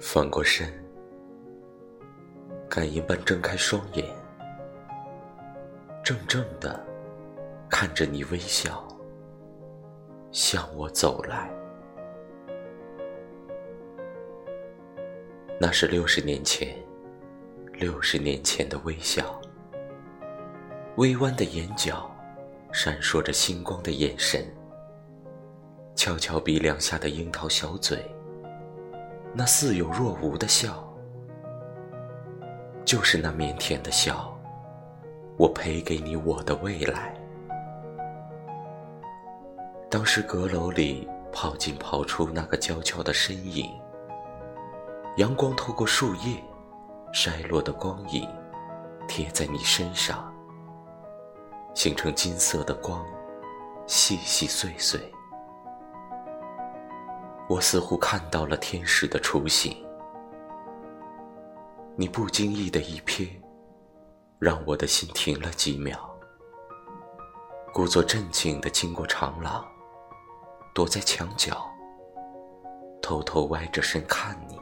[0.00, 0.66] 翻过身，
[2.68, 4.04] 感应般睁开双眼，
[6.02, 6.84] 怔怔的
[7.68, 8.88] 看着你微笑，
[10.32, 11.48] 向我走来。
[15.60, 16.74] 那是六十年前，
[17.74, 19.40] 六十年前的微笑，
[20.96, 22.10] 微弯的眼角，
[22.72, 24.44] 闪烁着星光的眼神，
[25.94, 27.98] 翘翘鼻梁下的樱桃小嘴，
[29.34, 30.82] 那似有若无的笑，
[32.84, 34.38] 就是那腼腆的笑，
[35.36, 37.14] 我赔给你我的未来。
[39.90, 43.68] 当时阁楼里跑进跑出那个娇俏的身影。
[45.16, 46.40] 阳光透过树叶，
[47.12, 48.28] 筛落的光影，
[49.08, 50.29] 贴在你身上，
[51.74, 53.04] 形成金色的光，
[53.86, 55.00] 细细碎碎。
[57.48, 59.76] 我似乎看到了天使的雏形。
[61.96, 63.28] 你不经意的一瞥，
[64.38, 65.98] 让我的心停了几秒，
[67.74, 69.66] 故作镇静的经过长廊，
[70.72, 71.68] 躲在墙角，
[73.02, 74.58] 偷偷歪着身看你。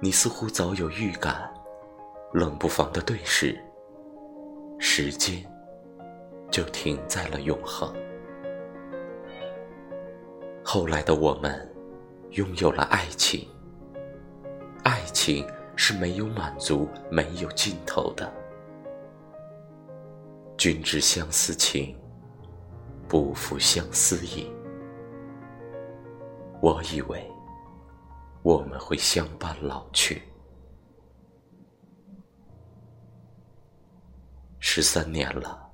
[0.00, 1.52] 你似乎早有预感，
[2.32, 3.62] 冷不防的对视，
[4.78, 5.44] 时间
[6.50, 7.92] 就停在了永恒。
[10.64, 11.74] 后来的我们
[12.30, 13.48] 拥有了爱情，
[14.84, 18.32] 爱情是没有满足、没有尽头的。
[20.56, 21.96] 君知相思情，
[23.08, 24.50] 不负相思意。
[26.60, 27.24] 我以为。
[28.44, 30.22] 我们会相伴老去。
[34.80, 35.72] 十三年了，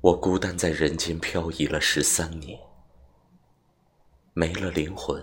[0.00, 2.58] 我孤单在人间漂移了十三年，
[4.32, 5.22] 没了灵魂，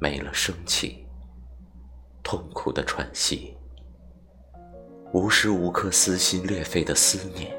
[0.00, 1.06] 没了生气，
[2.24, 3.56] 痛苦的喘息，
[5.12, 7.56] 无时无刻撕心裂肺的思念。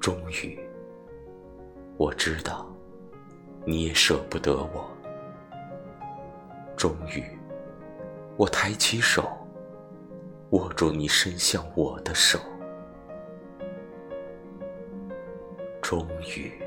[0.00, 0.58] 终于，
[1.96, 2.66] 我知道，
[3.64, 4.90] 你也舍不得我。
[6.76, 7.22] 终于，
[8.36, 9.45] 我抬起手，
[10.50, 12.38] 握住你伸向我的手。
[15.80, 16.65] 终于。